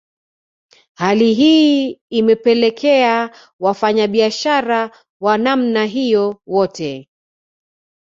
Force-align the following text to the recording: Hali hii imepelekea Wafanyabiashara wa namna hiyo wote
Hali 0.93 1.33
hii 1.33 1.99
imepelekea 2.09 3.31
Wafanyabiashara 3.59 4.91
wa 5.21 5.37
namna 5.37 5.85
hiyo 5.85 6.41
wote 6.47 7.09